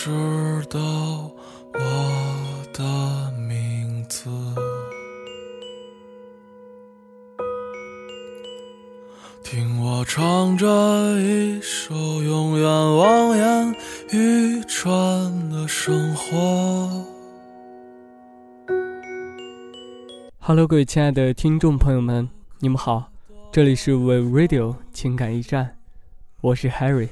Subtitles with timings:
[0.00, 0.10] 知
[0.70, 0.78] 道
[1.74, 1.80] 我
[2.72, 4.30] 的名字。
[9.42, 10.66] 听我唱着
[11.20, 13.74] 一首永远望眼
[14.12, 17.04] 欲穿的生活。
[20.38, 22.28] Hello，各位亲爱的听众朋友们，
[22.60, 23.10] 你们好，
[23.50, 25.76] 这里是 We Radio 情感驿站，
[26.40, 27.08] 我是 Harry。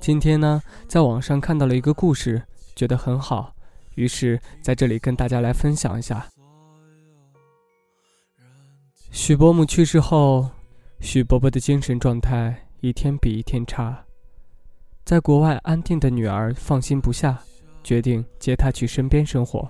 [0.00, 2.42] 今天呢，在网上看到了一个故事，
[2.74, 3.54] 觉得很好，
[3.96, 6.26] 于是在这里跟大家来分享一下。
[9.10, 10.48] 许伯母去世后。
[11.02, 14.04] 许伯伯的精神状态一天比一天差，
[15.02, 17.42] 在国外安定的女儿放心不下，
[17.82, 19.66] 决定接他去身边生活。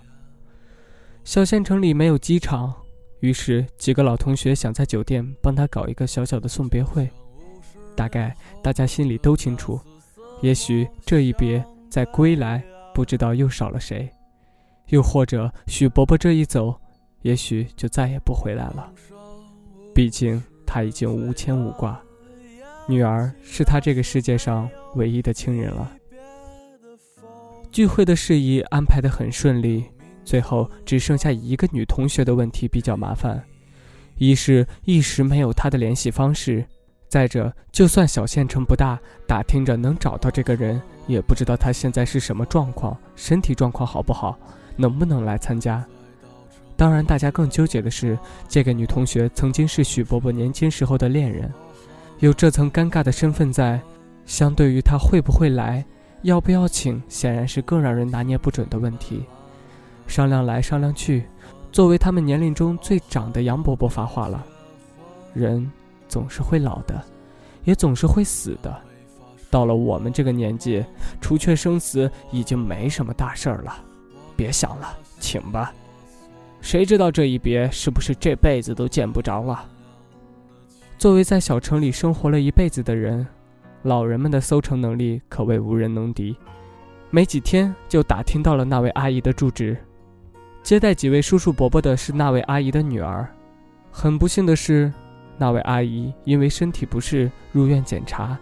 [1.23, 2.75] 小县城里没有机场，
[3.21, 7.09] 于是几个老同学想在酒店帮他搞一个小小的送别会。
[7.95, 9.81] 大概大家心里都清楚，
[10.43, 12.63] 也许这一别再归来，
[12.95, 14.09] 不知道又少了谁；
[14.89, 16.75] 又或者许伯伯这一走，
[17.23, 18.93] 也许就再也不回来了。
[19.95, 20.43] 毕竟。
[20.73, 22.01] 他已经无牵无挂，
[22.87, 25.91] 女儿是他这个世界上唯一的亲人了。
[27.73, 29.85] 聚会的事宜安排得很顺利，
[30.25, 33.43] 最后只剩下一个女同学的问题比较麻烦：
[34.17, 36.63] 一是一时没有她的联系方式；
[37.11, 44.39] 再者，就算小县城不大，打听着能找到这个人，也不知道他现在是什么状况，身体状况好不好，
[44.77, 45.85] 能不能来参加。
[46.77, 48.17] 当然，大家更纠结的是，
[48.49, 51.53] 这个女同学曾经是许伯伯年轻时候的恋人，
[52.21, 53.81] 有这层尴尬的身份在，
[54.25, 55.85] 相对于他会不会来，
[56.23, 59.27] 要不要请，显然是更让人拿捏不准的问题。
[60.07, 61.25] 商量来商量去，
[61.73, 64.47] 作为他们年龄中最长的杨伯伯发话了
[65.35, 65.69] ：“人
[66.11, 67.03] 总是会老的，
[67.65, 68.77] 也总是会死的。
[69.49, 70.85] 到了我们这个年纪，
[71.21, 73.83] 除却生死，已经没什么大事儿了。
[74.37, 75.73] 别想了，请吧。”
[76.61, 79.65] 谁知道这一别是不是这辈子都见不着了？
[80.99, 83.27] 作为在小城里生活了一辈子的人，
[83.83, 86.37] 老人们的搜城能力可谓无人能敌。
[87.09, 89.77] 没几天就打听到了那位阿姨的住址。
[90.63, 93.27] 接待几位叔叔伯伯的是那位阿姨的女儿。
[93.91, 94.93] 很不幸的是，
[95.41, 98.39] 那位阿姨因为身体不适入院检查，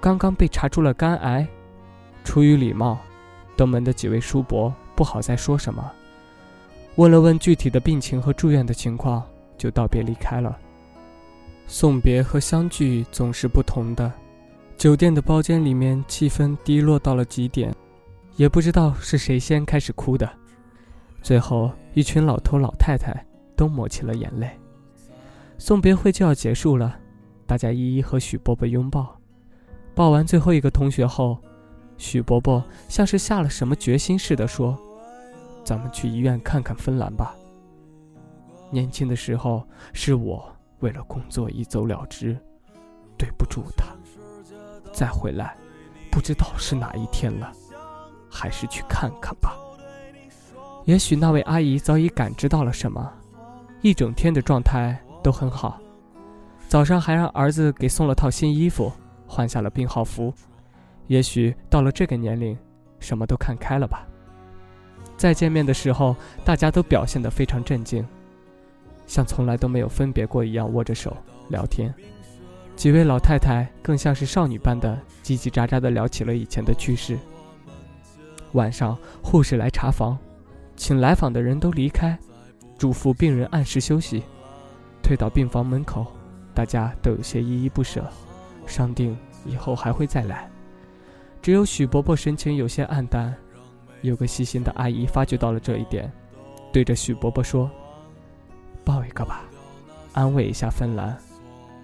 [0.00, 1.46] 刚刚被查出了肝癌。
[2.24, 2.98] 出于礼貌，
[3.56, 5.88] 登门的几位叔伯不好再说什么。
[6.96, 9.22] 问了问具体的病情和住院的情况，
[9.56, 10.58] 就道别离开了。
[11.68, 14.12] 送别和相聚总是不同的。
[14.76, 17.72] 酒店的包间里面气氛低落到了极点，
[18.34, 20.28] 也不知道是谁先开始哭的。
[21.22, 24.50] 最后，一群老头老太太都抹起了眼泪。
[25.58, 26.98] 送别会就要结束了，
[27.46, 29.18] 大家一一和许伯伯拥抱。
[29.94, 31.38] 抱完最后一个同学后，
[31.96, 34.78] 许伯伯像是下了什么决心似的说。
[35.64, 37.34] 咱们去医院看看芬兰吧。
[38.70, 40.44] 年轻的时候是我
[40.80, 42.38] 为了工作一走了之，
[43.16, 43.86] 对不住他。
[44.92, 45.56] 再回来，
[46.10, 47.50] 不知道是哪一天了，
[48.30, 49.56] 还是去看看吧。
[50.84, 53.12] 也许那位阿姨早已感知到了什么，
[53.80, 55.80] 一整天的状态都很好，
[56.68, 58.92] 早上还让儿子给送了套新衣服，
[59.26, 60.32] 换下了病号服。
[61.08, 62.56] 也许到了这个年龄，
[63.00, 64.06] 什么都看开了吧。
[65.16, 68.06] 再见面的时候，大家都表现得非常镇静，
[69.04, 71.16] 像从来都没有分别过一样握着手
[71.48, 71.92] 聊天。
[72.76, 77.18] 几位老太太更像是少女般的叽叽喳喳地聊起了以前的趣事。
[78.52, 80.16] 晚上，护士来查房，
[80.76, 82.16] 请来访的人都离开，
[82.78, 84.22] 嘱咐病人按时休息。
[85.06, 86.04] 退到病房门口，
[86.52, 88.04] 大家都有些依依不舍，
[88.66, 90.50] 商定以后还会再来。
[91.40, 93.32] 只有许伯伯神情有些黯淡。
[94.02, 96.12] 有个细心的阿姨发觉到了这一点，
[96.72, 97.70] 对着许伯伯说
[98.84, 99.44] ：“抱一个吧，
[100.12, 101.16] 安慰一下芬兰，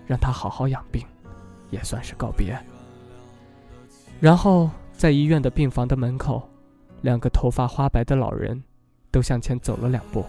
[0.04, 1.04] 让他好好养病，
[1.70, 2.56] 也算是告别。”
[4.20, 6.42] 然后在医院的病房的门口，
[7.00, 8.60] 两个头发花白的老人
[9.12, 10.24] 都向前走了两步，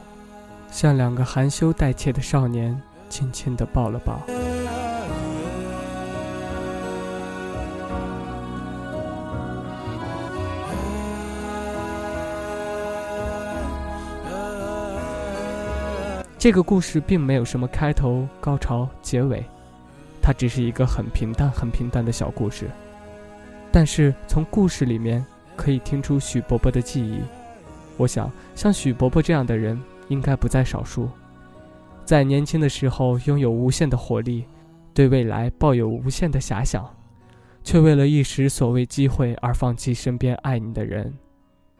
[0.71, 2.79] 像两个含羞带怯的少年
[3.13, 4.19] 轻轻地抱了抱。
[16.39, 19.45] 这个故事并没有什么开头、高潮、结尾，
[20.19, 22.67] 它只是一个很平淡、很平淡的小故事。
[23.71, 25.23] 但是从故事里面
[25.55, 27.21] 可以听出许伯伯的记忆。
[27.95, 31.07] 我想，像许伯伯这样的人应该不在少数，
[32.05, 34.45] 在年轻的时候拥有无限的活力，
[34.93, 36.85] 对未来抱有无限的遐想，
[37.63, 41.13] 却为了一时所谓机会而放弃身边爱你的人，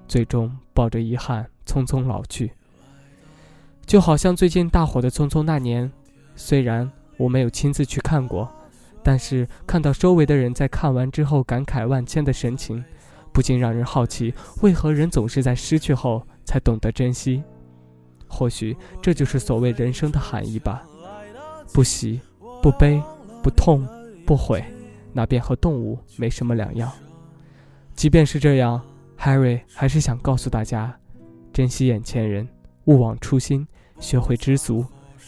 [0.08, 2.52] 最终抱着遗憾匆匆老去。
[3.86, 5.88] 就好像最近大火的《匆匆那年》，
[6.36, 8.50] 虽然我没有亲自去看过，
[9.04, 12.82] 但是看到周围的人在看完之后感慨万千的神情，
[13.34, 17.44] 不禁让人好奇，为何人总是在失去后才懂得珍惜？
[18.34, 20.84] 或许这就是所谓人生的含义吧。
[21.72, 22.20] 不喜，
[22.62, 23.02] 不悲，
[23.44, 23.88] 不痛，
[24.26, 24.64] 不悔，
[25.14, 26.92] 那便和动物没什么两样。
[27.94, 28.82] 即便是这样
[29.20, 30.94] ，Harry 还是想告诉大家：
[31.54, 32.48] 珍惜眼前人，
[32.86, 33.68] 勿忘初心，
[34.00, 34.84] 学会知足，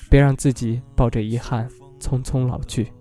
[0.09, 1.69] 别让自己抱着遗憾
[1.99, 2.91] 匆匆老去。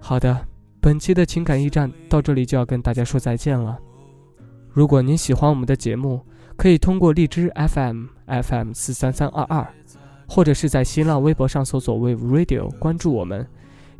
[0.00, 0.46] 好的，
[0.80, 3.78] 本期的情感驿站到这里就要跟大家说再见了。
[4.68, 6.24] 如果您喜欢我们的节目，
[6.56, 9.66] 可以通过荔枝 FM FM 四三三二二，
[10.28, 13.46] 或者是在新浪微博上搜索 Wave Radio 关注我们，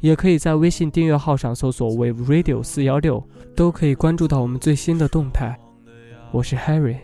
[0.01, 3.23] 也可以在微信订阅号上搜索 Wave Radio 四幺六，
[3.57, 5.59] 都可以关注到我们最新的动态。
[6.31, 6.97] 我是 Harry，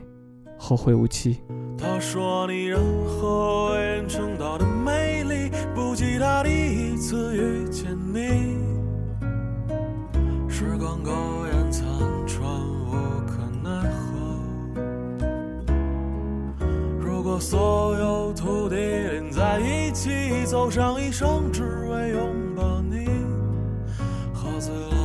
[0.56, 1.40] 后会无期。
[1.76, 8.56] 他说你任何人称道的美丽，不及他第一次遇见你。
[10.48, 11.12] 时光苟
[17.40, 20.10] 所有土地连在一起，
[20.44, 23.06] 走上一生，只为拥抱你，
[24.34, 24.97] 喝醉了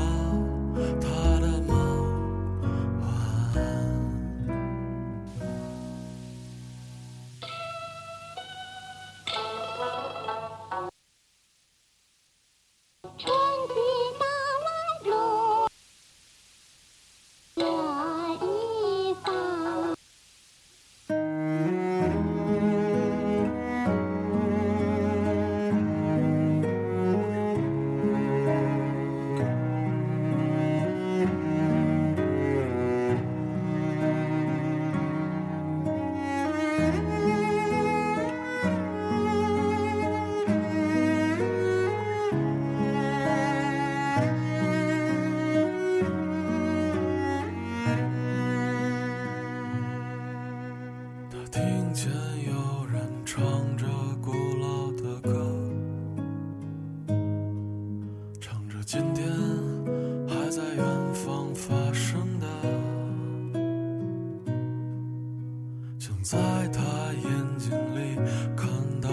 [66.06, 66.82] 像在他
[67.14, 68.18] 眼睛里
[68.58, 68.68] 看
[69.00, 69.08] 到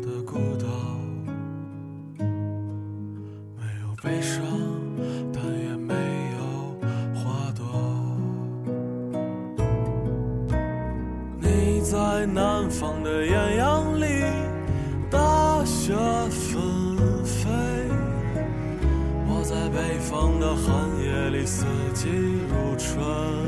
[0.00, 0.68] 的孤岛，
[2.16, 4.40] 没有悲伤，
[5.32, 5.94] 但也没
[6.38, 6.78] 有
[7.12, 7.66] 花朵。
[11.40, 14.06] 你在南方的艳阳里，
[15.10, 15.92] 大雪
[16.30, 16.62] 纷
[17.24, 17.48] 飞；
[19.26, 21.64] 我在北方的寒夜里，四
[21.94, 22.08] 季
[22.48, 23.47] 如春。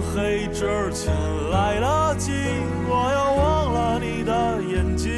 [0.13, 1.13] 黑之前
[1.51, 2.31] 来得及，
[2.89, 5.09] 我要忘了你的眼睛，